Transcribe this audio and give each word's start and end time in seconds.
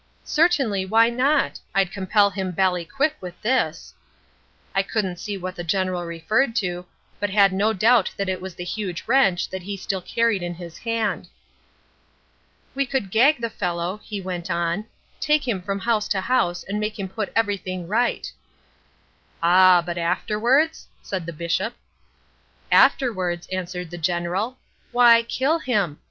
"'Certainly, 0.23 0.83
why 0.83 1.11
not? 1.11 1.59
I'd 1.75 1.91
compel 1.91 2.31
him 2.31 2.49
bally 2.49 2.85
quick 2.85 3.13
with 3.21 3.39
this.' 3.43 3.93
"I 4.73 4.81
couldn't 4.81 5.17
see 5.19 5.37
what 5.37 5.55
the 5.55 5.63
General 5.63 6.05
referred 6.05 6.55
to, 6.55 6.87
but 7.19 7.29
had 7.29 7.53
no 7.53 7.71
doubt 7.71 8.09
that 8.17 8.27
it 8.27 8.41
was 8.41 8.55
the 8.55 8.63
huge 8.63 9.03
wrench 9.05 9.47
that 9.51 9.61
he 9.61 9.77
still 9.77 10.01
carried 10.01 10.41
in 10.41 10.55
his 10.55 10.79
hand. 10.79 11.27
"'We 12.73 12.87
could 12.87 13.11
gag 13.11 13.41
the 13.41 13.49
fellow,' 13.51 14.01
he 14.03 14.19
went 14.19 14.49
on, 14.49 14.85
'take 15.19 15.47
him 15.47 15.61
from 15.61 15.77
house 15.77 16.07
to 16.09 16.21
house 16.21 16.63
and 16.63 16.79
make 16.79 16.97
him 16.97 17.07
put 17.07 17.31
everything 17.35 17.87
right.' 17.87 18.33
"'Ah, 19.43 19.83
but 19.85 19.99
afterwards?' 19.99 20.87
said 21.03 21.27
the 21.27 21.31
Bishop. 21.33 21.75
"'Afterwards,' 22.71 23.45
answered 23.51 23.91
the 23.91 23.99
General, 23.99 24.57
'why 24.93 25.21
kill 25.21 25.59
him! 25.59 25.99